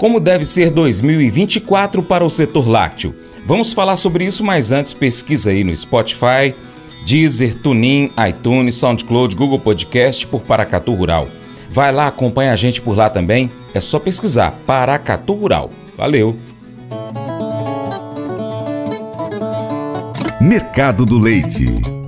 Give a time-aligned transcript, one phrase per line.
[0.00, 3.14] Como deve ser 2024 para o setor lácteo?
[3.44, 6.54] Vamos falar sobre isso, mas antes pesquisa aí no Spotify,
[7.04, 11.28] Deezer, TuneIn, iTunes, SoundCloud, Google Podcast por Paracatu Rural.
[11.70, 13.50] Vai lá, acompanha a gente por lá também.
[13.74, 15.70] É só pesquisar Paracatu Rural.
[15.98, 16.34] Valeu!
[20.40, 21.99] Mercado do Leite.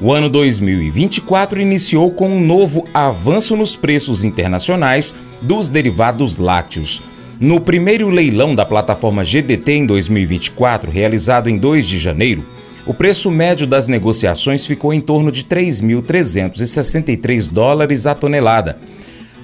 [0.00, 5.12] O ano 2024 iniciou com um novo avanço nos preços internacionais
[5.42, 7.02] dos derivados lácteos.
[7.40, 12.44] No primeiro leilão da plataforma GDT em 2024, realizado em 2 de janeiro,
[12.86, 18.78] o preço médio das negociações ficou em torno de 3.363 dólares a tonelada,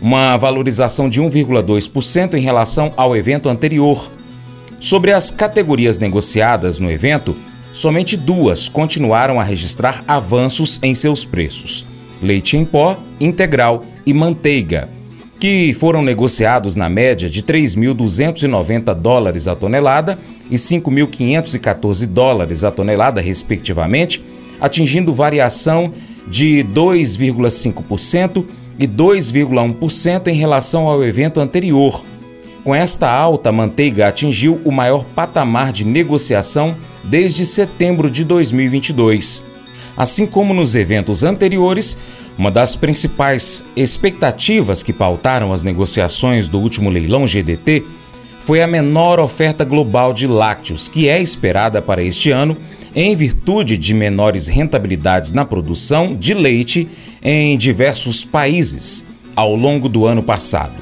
[0.00, 4.08] uma valorização de 1,2% em relação ao evento anterior.
[4.78, 7.36] Sobre as categorias negociadas no evento,
[7.74, 11.84] somente duas continuaram a registrar avanços em seus preços:
[12.22, 14.88] leite em pó, integral e manteiga,
[15.40, 20.18] que foram negociados na média de 3.290 dólares a tonelada
[20.50, 24.24] e 5.514 dólares a tonelada, respectivamente,
[24.60, 25.92] atingindo variação
[26.28, 28.44] de 2,5%
[28.78, 32.04] e 2,1% em relação ao evento anterior.
[32.62, 39.44] Com esta alta, a manteiga atingiu o maior patamar de negociação desde setembro de 2022.
[39.96, 41.96] Assim como nos eventos anteriores,
[42.36, 47.84] uma das principais expectativas que pautaram as negociações do último leilão GDT
[48.40, 52.56] foi a menor oferta global de lácteos, que é esperada para este ano,
[52.94, 56.88] em virtude de menores rentabilidades na produção de leite
[57.22, 60.74] em diversos países ao longo do ano passado.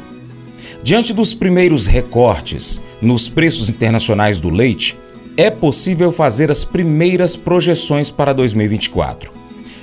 [0.82, 4.96] Diante dos primeiros recortes nos preços internacionais do leite,
[5.36, 9.32] é possível fazer as primeiras projeções para 2024.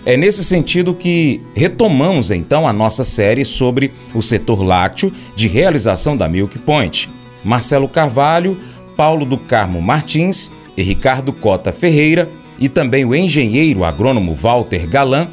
[0.05, 6.15] É nesse sentido que retomamos então a nossa série sobre o setor lácteo de realização
[6.15, 7.09] da Milk Point.
[7.43, 8.57] Marcelo Carvalho,
[8.95, 15.27] Paulo do Carmo Martins e Ricardo Cota Ferreira e também o engenheiro agrônomo Walter Galan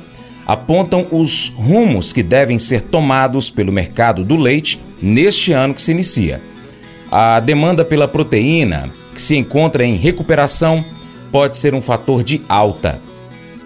[0.47, 5.91] apontam os rumos que devem ser tomados pelo mercado do leite neste ano que se
[5.91, 6.41] inicia.
[7.11, 10.85] A demanda pela proteína, que se encontra em recuperação,
[11.33, 13.01] pode ser um fator de alta.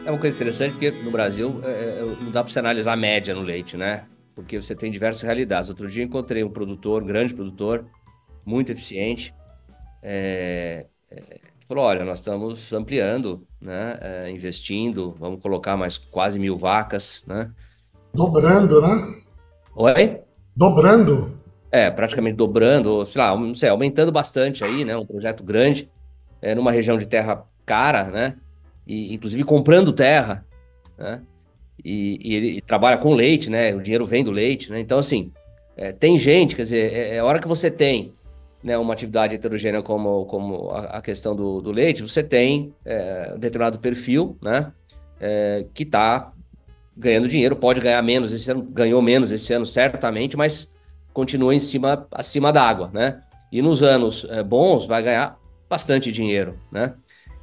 [0.07, 2.97] É uma coisa interessante porque no Brasil é, é não dá para você analisar a
[2.97, 4.05] média no leite, né?
[4.33, 5.69] Porque você tem diversas realidades.
[5.69, 7.85] Outro dia encontrei um produtor, um grande produtor,
[8.47, 9.35] muito eficiente,
[10.01, 13.99] é, é, falou: olha, nós estamos ampliando, né?
[14.01, 17.51] É, investindo, vamos colocar mais quase mil vacas, né?
[18.15, 19.21] Dobrando, né?
[19.75, 20.21] Oi?
[20.55, 21.40] Dobrando.
[21.73, 24.97] É, praticamente dobrando, sei lá, não sei, aumentando bastante aí, né?
[24.97, 25.89] Um projeto grande,
[26.43, 28.37] é, numa região de terra cara, né?
[28.87, 30.45] E, inclusive comprando terra,
[30.99, 31.23] né?
[31.85, 33.75] E, e ele trabalha com leite, né?
[33.75, 34.81] O dinheiro vem do leite, né?
[34.81, 35.33] Então, assim,
[35.77, 38.13] é, tem gente, quer dizer, é, é hora que você tem
[38.63, 43.33] né, uma atividade heterogênea como, como a, a questão do, do, leite, você tem é,
[43.35, 44.73] um determinado perfil, né?
[45.19, 46.33] É, que está
[46.97, 50.75] ganhando dinheiro, pode ganhar menos esse ano, ganhou menos esse ano, certamente, mas
[51.13, 53.23] continua em cima, acima d'água, né?
[53.51, 55.37] E nos anos é, bons vai ganhar
[55.69, 56.95] bastante dinheiro, né?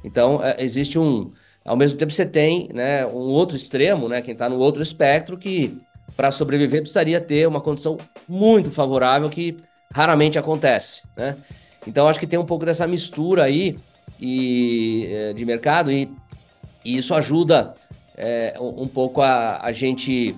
[0.02, 1.32] Então, é, existe um...
[1.64, 4.22] Ao mesmo tempo, você tem né, um outro extremo, né?
[4.22, 5.76] Quem está no outro espectro, que
[6.16, 9.56] para sobreviver precisaria ter uma condição muito favorável que
[9.92, 11.36] raramente acontece, né?
[11.86, 13.76] Então, acho que tem um pouco dessa mistura aí
[14.20, 16.10] e, é, de mercado e,
[16.84, 17.74] e isso ajuda
[18.16, 20.34] é, um pouco a, a gente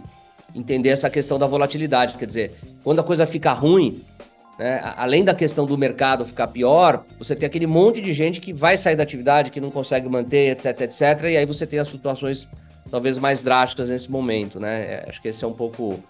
[0.54, 2.16] entender essa questão da volatilidade.
[2.16, 2.52] Quer dizer,
[2.82, 4.02] quando a coisa fica ruim,
[4.58, 8.52] né, além da questão do mercado ficar pior, você tem aquele monte de gente que
[8.52, 11.00] vai sair da atividade, que não consegue manter, etc, etc.
[11.24, 12.46] E aí você tem as situações
[12.90, 14.82] talvez mais drásticas nesse momento, né?
[14.82, 16.00] É, acho que esse é um pouco.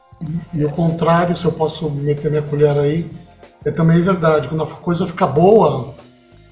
[0.53, 3.11] E, e o contrário, se eu posso meter minha colher aí,
[3.65, 4.49] é também verdade.
[4.49, 5.95] Quando a coisa fica boa,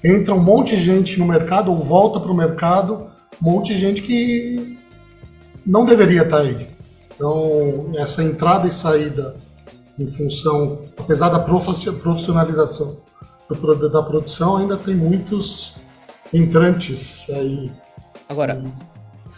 [0.03, 3.07] entra um monte de gente no mercado ou volta para o mercado,
[3.41, 4.77] um monte de gente que
[5.65, 6.67] não deveria estar aí.
[7.19, 9.35] Então, essa entrada e saída
[9.99, 12.95] em função, apesar da profissionalização
[13.91, 15.75] da produção, ainda tem muitos
[16.33, 17.69] entrantes aí.
[18.29, 18.63] Agora,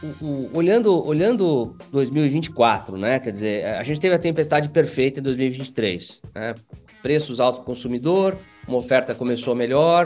[0.04, 3.19] o, o, olhando, olhando 2024, né?
[3.19, 6.54] Quer dizer, a gente teve a tempestade perfeita em 2023, né?
[7.01, 8.38] Preços altos para o consumidor,
[8.68, 10.06] uma oferta começou melhor,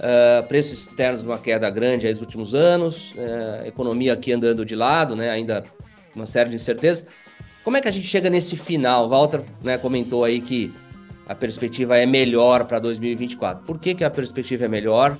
[0.00, 5.16] uh, preços externos uma queda grande nos últimos anos, uh, economia aqui andando de lado,
[5.16, 5.30] né?
[5.30, 5.64] Ainda
[6.16, 7.04] uma série de incertezas.
[7.62, 9.08] Como é que a gente chega nesse final?
[9.08, 10.72] Walter né, comentou aí que
[11.28, 13.64] a perspectiva é melhor para 2024.
[13.64, 15.16] Por que, que a perspectiva é melhor?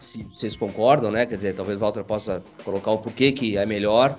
[0.00, 1.26] Se vocês concordam, né?
[1.26, 4.16] Quer dizer, talvez o Walter possa colocar o porquê que é melhor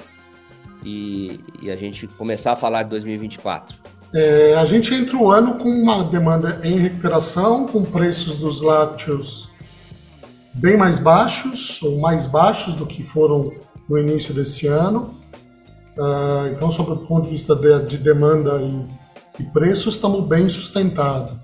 [0.84, 3.78] e, e a gente começar a falar de 2024.
[4.14, 9.50] É, a gente entra o ano com uma demanda em recuperação, com preços dos lácteos
[10.54, 13.52] bem mais baixos, ou mais baixos do que foram
[13.88, 15.17] no início desse ano.
[15.98, 18.86] Uh, então, sob o ponto de vista de, de demanda e,
[19.42, 21.36] e preço, estamos bem sustentados.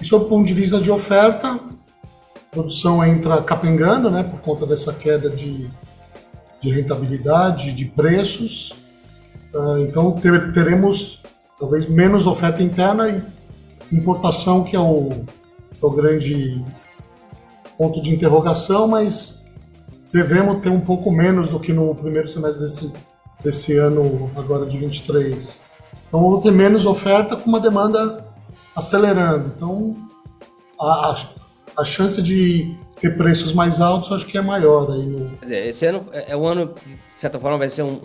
[0.00, 1.60] E sob o ponto de vista de oferta, a
[2.50, 5.70] produção entra capengando, né, por conta dessa queda de,
[6.60, 8.72] de rentabilidade, de preços.
[9.54, 11.22] Uh, então, ter, teremos
[11.58, 13.22] talvez menos oferta interna e
[13.96, 15.10] importação, que é o,
[15.72, 16.64] que é o grande
[17.78, 19.46] ponto de interrogação, mas
[20.12, 22.92] devemos ter um pouco menos do que no primeiro semestre desse,
[23.42, 25.60] desse ano, agora de 23.
[26.08, 28.26] Então, vou ter menos oferta com uma demanda
[28.76, 29.52] acelerando.
[29.56, 29.96] Então,
[30.78, 31.16] a, a,
[31.78, 35.28] a chance de ter preços mais altos, acho que é maior aí no.
[35.40, 38.00] Dizer, esse ano é, é um ano, de certa forma, vai ser um,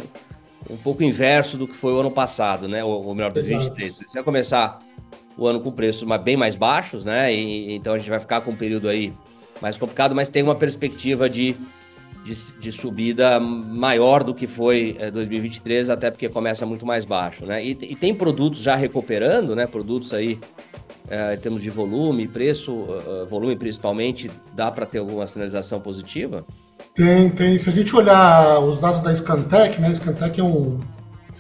[0.70, 2.84] um pouco inverso do que foi o ano passado, né?
[2.84, 3.96] Ou, ou melhor, 2023.
[3.96, 4.80] Você vai começar
[5.38, 7.34] o ano com preços bem mais baixos, né?
[7.34, 9.14] E, então a gente vai ficar com um período aí
[9.62, 11.56] mais complicado, mas tem uma perspectiva de,
[12.28, 17.46] de, de subida maior do que foi é, 2023, até porque começa muito mais baixo,
[17.46, 17.64] né?
[17.66, 19.66] E, e tem produtos já recuperando, né?
[19.66, 20.38] Produtos aí
[21.10, 26.46] é, em termos de volume, preço, uh, volume principalmente, dá para ter alguma sinalização positiva?
[26.94, 27.58] Tem, tem.
[27.58, 29.94] Se a gente olhar os dados da Scantec, né?
[29.96, 30.80] Scantec é um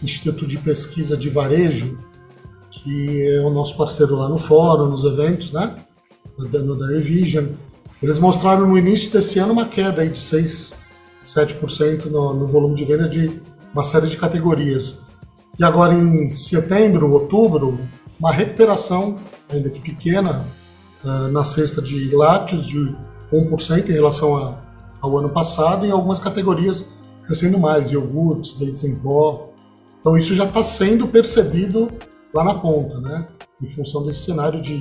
[0.01, 1.97] instituto de pesquisa de varejo
[2.69, 5.75] que é o nosso parceiro lá no fórum, nos eventos, né?
[6.37, 7.47] No Dairy Vision.
[8.01, 10.73] Eles mostraram no início desse ano uma queda aí de 6,
[11.23, 13.41] 7% no, no volume de venda de
[13.73, 14.99] uma série de categorias.
[15.57, 17.79] E agora em setembro, outubro,
[18.19, 19.17] uma recuperação,
[19.49, 20.45] ainda que pequena,
[21.03, 22.95] uh, na cesta de lácteos de
[23.33, 24.61] 1% em relação
[25.01, 29.49] ao ano passado, em algumas categorias crescendo mais, iogurtes, leites em pó.
[29.99, 31.91] Então isso já está sendo percebido
[32.33, 33.27] lá na ponta, né?
[33.61, 34.77] Em função desse cenário de,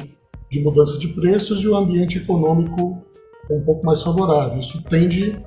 [0.50, 3.02] de mudança de preços e o ambiente econômico
[3.50, 4.58] um pouco mais favorável.
[4.58, 5.40] Isso tende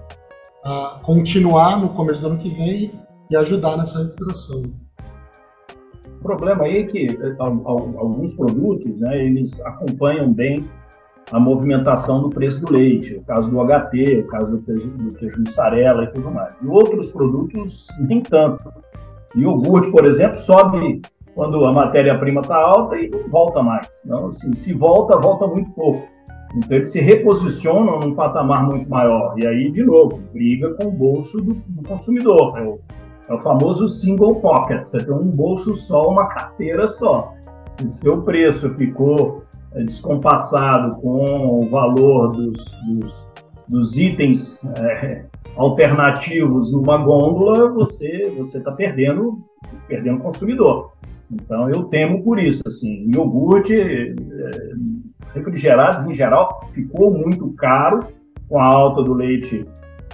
[0.63, 2.92] a continuar no começo do ano que vem
[3.30, 4.63] e ajudar nessa recuperação.
[6.19, 7.07] O problema aí é que
[7.40, 10.68] alguns produtos, né, eles acompanham bem
[11.31, 15.16] a movimentação do preço do leite, o caso do HT, o caso do queijo, do
[15.16, 16.56] queijo mussarela e tudo mais.
[16.62, 18.68] E outros produtos, nem tanto.
[19.36, 21.02] O iogurte, por exemplo, sobe
[21.36, 23.88] quando a matéria-prima está alta e não volta mais.
[24.04, 26.02] Então, assim, se volta, volta muito pouco.
[26.56, 29.36] Então, eles se reposicionam num patamar muito maior.
[29.38, 32.57] E aí, de novo, briga com o bolso do, do consumidor.
[32.57, 32.80] É o,
[33.30, 34.84] é o, famoso single pocket.
[34.84, 37.34] Você tem um bolso só, uma carteira só.
[37.72, 39.44] Se seu preço ficou
[39.74, 43.28] é, descompassado com o valor dos, dos,
[43.68, 45.25] dos itens é,
[45.56, 49.44] alternativos numa gôndola, você você está perdendo
[49.88, 50.94] perdendo consumidor.
[51.31, 52.63] Então eu temo por isso.
[52.66, 54.13] Assim, iogurte, é,
[55.34, 58.08] refrigerados em geral, ficou muito caro
[58.48, 59.66] com a alta do leite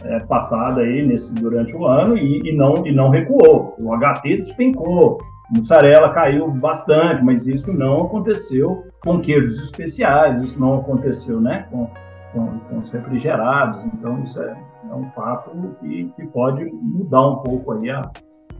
[0.04, 3.76] é, passada aí nesse, durante o ano e, e, não, e não recuou.
[3.80, 5.20] O HT despencou,
[5.56, 11.90] mussarela caiu bastante, mas isso não aconteceu com queijos especiais, isso não aconteceu né, com,
[12.34, 14.56] com, com os refrigerados, então isso é,
[14.90, 18.10] é um fato que, que pode mudar um pouco aí a,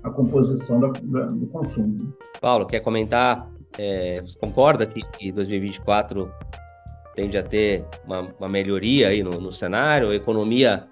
[0.04, 1.98] a composição da, da, do consumo.
[2.40, 3.55] Paulo, quer comentar?
[3.78, 6.32] É, você concorda que, que 2024
[7.16, 10.10] tende a ter uma, uma melhoria aí no, no cenário?
[10.10, 10.88] A economia,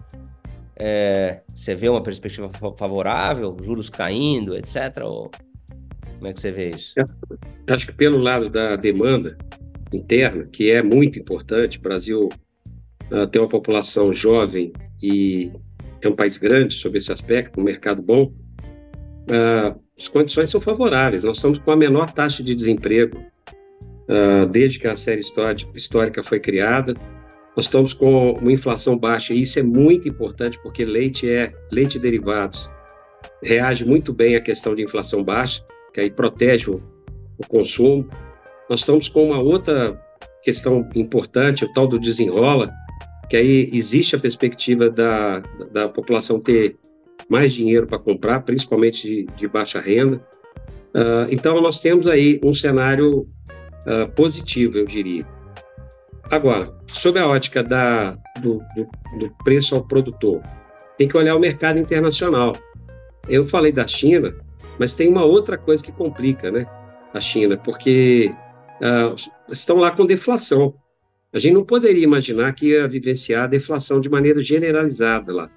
[0.75, 5.03] é, você vê uma perspectiva favorável, juros caindo, etc.?
[5.03, 5.31] Ou
[6.17, 6.93] como é que você vê isso?
[7.67, 9.37] Eu acho que pelo lado da demanda
[9.91, 12.29] interna, que é muito importante, o Brasil
[13.11, 15.51] uh, tem uma população jovem e
[16.01, 18.33] é um país grande sobre esse aspecto, um mercado bom,
[19.29, 21.23] uh, as condições são favoráveis.
[21.23, 25.21] Nós estamos com a menor taxa de desemprego uh, desde que a série
[25.75, 26.95] histórica foi criada.
[27.55, 31.99] Nós estamos com uma inflação baixa e isso é muito importante porque leite é leite
[31.99, 32.69] derivados
[33.41, 36.81] reage muito bem à questão de inflação baixa que aí protege o,
[37.37, 38.09] o consumo.
[38.69, 39.99] Nós estamos com uma outra
[40.41, 42.69] questão importante, o tal do desenrola,
[43.29, 45.39] que aí existe a perspectiva da,
[45.71, 46.75] da população ter
[47.29, 50.17] mais dinheiro para comprar, principalmente de, de baixa renda.
[50.93, 55.25] Uh, então, nós temos aí um cenário uh, positivo, eu diria.
[56.31, 58.11] Agora, sob a ótica da,
[58.41, 58.87] do, do,
[59.19, 60.41] do, preço ao produtor,
[60.97, 62.53] tem que olhar o mercado internacional.
[63.27, 64.33] Eu falei da China,
[64.79, 66.65] mas tem uma outra coisa que complica, né?
[67.13, 68.33] A China, porque
[68.81, 69.15] uh,
[69.51, 70.73] estão lá com deflação.
[71.31, 75.49] A gente não poderia imaginar que ia vivenciar a deflação de maneira generalizada lá.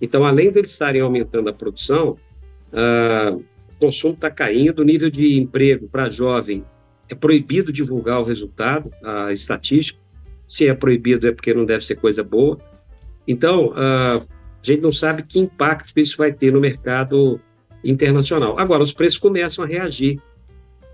[0.00, 2.16] Então, além de eles estarem aumentando a produção,
[2.72, 3.44] uh,
[3.78, 6.64] consumo está caindo, o nível de emprego para jovem
[7.08, 9.98] é proibido divulgar o resultado, a estatística.
[10.46, 12.58] Se é proibido é porque não deve ser coisa boa.
[13.26, 14.22] Então, a
[14.62, 17.40] gente não sabe que impacto isso vai ter no mercado
[17.84, 18.58] internacional.
[18.58, 20.20] Agora, os preços começam a reagir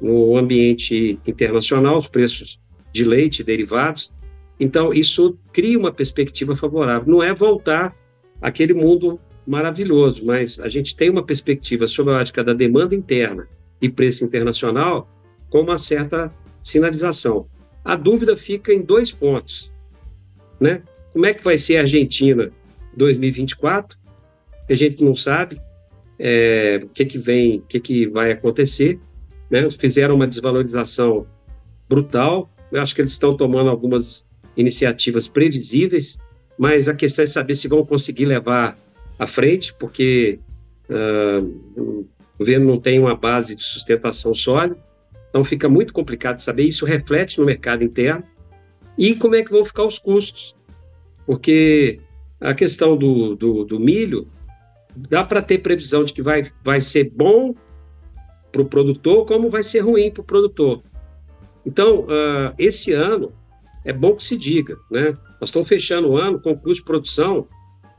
[0.01, 2.61] no ambiente internacional, os preços
[2.93, 4.13] de leite derivados.
[4.59, 7.13] Então, isso cria uma perspectiva favorável.
[7.13, 7.95] Não é voltar
[8.41, 13.47] àquele mundo maravilhoso, mas a gente tem uma perspectiva sobre a ótica da demanda interna
[13.81, 15.09] e preço internacional
[15.51, 17.47] com uma certa sinalização.
[17.85, 19.73] A dúvida fica em dois pontos,
[20.59, 20.83] né?
[21.13, 22.51] Como é que vai ser a Argentina
[22.97, 23.99] 2024?
[24.67, 25.61] Que a gente não sabe
[26.19, 28.99] é, o que que vem, o que que vai acontecer,
[29.51, 29.71] né?
[29.71, 31.27] Fizeram uma desvalorização
[31.89, 32.51] brutal.
[32.73, 34.27] Eu acho que eles estão tomando algumas
[34.57, 36.19] iniciativas previsíveis,
[36.59, 38.77] mas a questão é saber se vão conseguir levar
[39.19, 40.39] à frente, porque
[40.89, 41.45] uh,
[41.77, 42.07] o
[42.39, 44.77] governo não tem uma base de sustentação sólida,
[45.29, 46.65] então fica muito complicado saber.
[46.65, 48.23] Isso reflete no mercado interno
[48.97, 50.55] e como é que vão ficar os custos,
[51.27, 52.01] porque
[52.41, 54.29] a questão do, do, do milho
[54.95, 57.55] dá para ter previsão de que vai, vai ser bom
[58.53, 60.83] para o produtor, como vai ser ruim para o produtor.
[61.67, 63.33] Então, uh, esse ano
[63.85, 65.15] é bom que se diga, né?
[65.45, 67.47] Nós estamos fechando o ano com custo de produção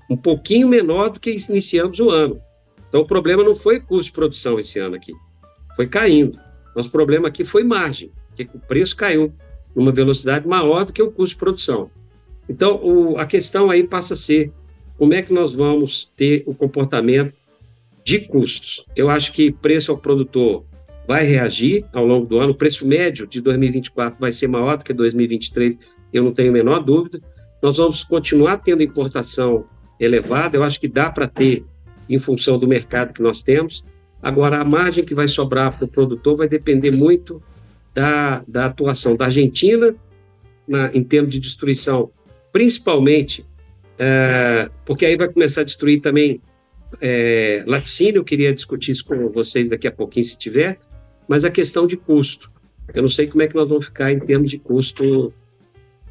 [0.09, 2.41] um pouquinho menor do que iniciamos o ano.
[2.89, 5.13] Então, o problema não foi custo de produção esse ano aqui,
[5.75, 6.39] foi caindo.
[6.75, 9.31] Nosso problema aqui foi margem, porque o preço caiu
[9.75, 11.91] numa velocidade maior do que o custo de produção.
[12.49, 14.51] Então, o, a questão aí passa a ser
[14.97, 17.31] como é que nós vamos ter o comportamento
[18.03, 18.83] de custos.
[18.95, 20.65] Eu acho que preço ao produtor
[21.07, 24.83] vai reagir ao longo do ano, o preço médio de 2024 vai ser maior do
[24.83, 25.77] que 2023,
[26.11, 27.21] eu não tenho a menor dúvida.
[27.65, 29.65] Nós vamos continuar tendo importação
[30.00, 31.65] elevada, eu acho que dá para ter
[32.07, 33.84] em função do mercado que nós temos.
[34.22, 37.41] Agora, a margem que vai sobrar para o produtor vai depender muito
[37.91, 39.95] da, da atuação da Argentina
[40.67, 42.12] na, em termos de destruição,
[42.53, 43.43] principalmente
[43.98, 46.39] é, porque aí vai começar a destruir também
[47.01, 48.19] é, laticínio.
[48.19, 50.77] Eu queria discutir isso com vocês daqui a pouquinho, se tiver,
[51.27, 52.48] mas a questão de custo.
[52.93, 55.34] Eu não sei como é que nós vamos ficar em termos de custo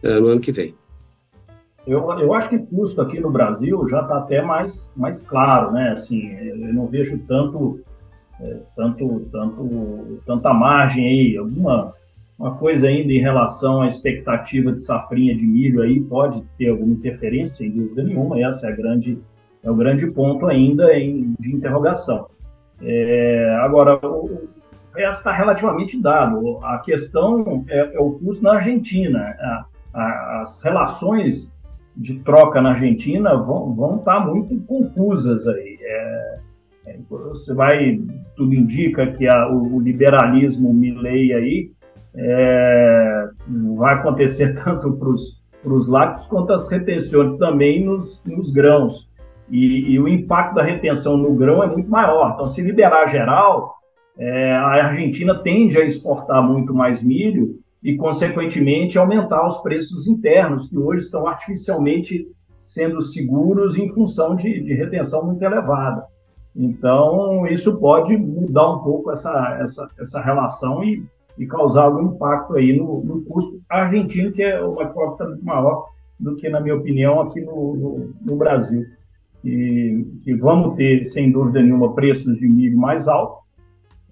[0.02, 0.74] é, no ano que vem.
[1.86, 5.90] Eu, eu acho que custo aqui no Brasil já está até mais, mais claro, né?
[5.90, 7.80] Assim, eu não vejo tanto,
[8.40, 11.92] é, tanto, tanto, tanta margem aí, alguma
[12.38, 16.92] uma coisa ainda em relação à expectativa de safrinha de milho aí pode ter alguma
[16.92, 18.40] interferência, sem dúvida nenhuma.
[18.40, 19.18] Essa é a grande
[19.62, 22.28] é o grande ponto ainda em, de interrogação.
[22.82, 24.48] É, agora, o
[24.94, 26.58] resto está relativamente dado.
[26.62, 29.34] A questão é, é, o custo na Argentina.
[29.38, 29.64] A,
[29.94, 31.50] a, as relações
[31.96, 35.78] de troca na Argentina vão, vão estar tá muito confusas aí.
[35.80, 36.34] É,
[36.86, 38.00] é, você vai,
[38.36, 41.70] tudo indica que a, o, o liberalismo Milley aí
[42.16, 43.28] é,
[43.76, 49.08] vai acontecer tanto para os lácteos quanto as retenções também nos, nos grãos.
[49.50, 52.32] E, e, o impacto da retenção no grão é muito maior.
[52.32, 53.74] Então, se liberar geral,
[54.18, 60.66] é, a Argentina tende a exportar muito mais milho e, consequentemente, aumentar os preços internos,
[60.66, 62.26] que hoje estão artificialmente
[62.56, 66.06] sendo seguros em função de, de retenção muito elevada.
[66.56, 71.04] Então, isso pode mudar um pouco essa, essa, essa relação e,
[71.36, 75.84] e causar algum impacto aí no, no custo argentino, que é uma cota muito maior
[76.18, 78.86] do que, na minha opinião, aqui no, no, no Brasil.
[79.44, 83.43] E que vamos ter, sem dúvida nenhuma, preços de milho mais altos,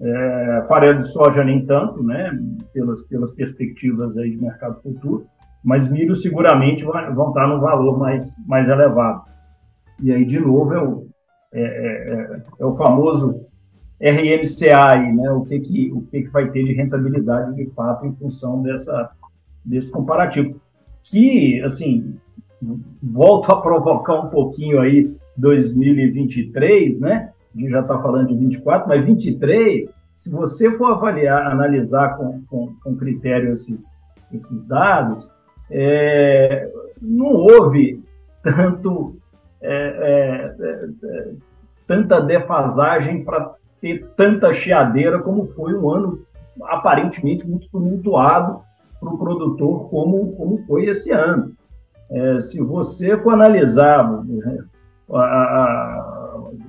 [0.02, 2.36] é, farelo de soja nem tanto, né,
[2.72, 5.26] pelas, pelas perspectivas aí de mercado futuro,
[5.62, 9.22] mas milho seguramente vai, vão estar no valor mais, mais elevado.
[10.02, 11.06] E aí, de novo, é o,
[11.52, 13.46] é, é, é o famoso
[14.00, 18.04] RMCA, aí, né, o, que, que, o que, que vai ter de rentabilidade de fato
[18.04, 19.10] em função dessa,
[19.64, 20.60] desse comparativo.
[21.04, 22.16] Que, assim,
[23.00, 27.30] volto a provocar um pouquinho aí 2023, né?
[27.54, 32.42] A gente já está falando de 24, mas 23, se você for avaliar, analisar com,
[32.48, 34.00] com, com critério esses,
[34.32, 35.30] esses dados,
[35.70, 38.02] é, não houve
[38.42, 39.16] tanto
[39.60, 41.32] é, é, é, é
[41.86, 46.24] tanta defasagem para ter tanta chiadeira como foi um ano
[46.64, 48.60] aparentemente muito tumultuado
[49.00, 51.52] para o produtor como, como foi esse ano.
[52.10, 54.58] É, se você for analisar né,
[55.10, 56.11] a, a,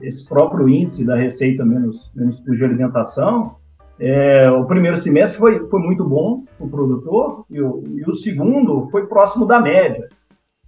[0.02, 3.56] esse próprio índice da receita menos, menos custo de alimentação,
[4.00, 8.14] é, o primeiro semestre foi, foi muito bom para o produtor e o, e o
[8.14, 10.10] segundo foi próximo da média.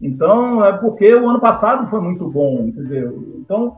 [0.01, 2.69] Então, é porque o ano passado foi muito bom.
[2.69, 3.77] Dizer, então,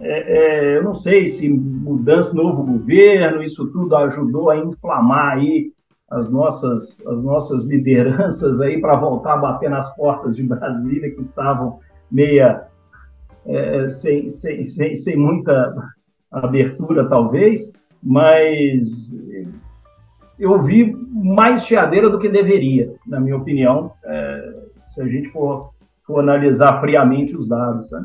[0.00, 5.72] é, é, eu não sei se mudança, novo governo, isso tudo ajudou a inflamar aí
[6.10, 11.20] as nossas, as nossas lideranças aí para voltar a bater nas portas de Brasília, que
[11.20, 12.66] estavam meia
[13.48, 15.74] é, sem, sem, sem, sem muita
[16.30, 19.14] abertura, talvez, mas
[20.38, 25.72] eu vi mais chiadeira do que deveria, na minha opinião, é, se a gente for,
[26.06, 27.90] for analisar friamente os dados.
[27.90, 28.04] Né?